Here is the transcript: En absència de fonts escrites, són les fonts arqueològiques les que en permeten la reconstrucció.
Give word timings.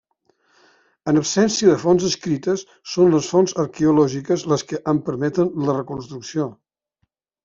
En 1.11 1.19
absència 1.19 1.67
de 1.73 1.81
fonts 1.83 2.07
escrites, 2.07 2.63
són 2.93 3.13
les 3.15 3.27
fonts 3.33 3.53
arqueològiques 3.63 4.47
les 4.53 4.65
que 4.71 4.79
en 4.95 5.03
permeten 5.11 5.53
la 5.69 5.77
reconstrucció. 5.79 6.49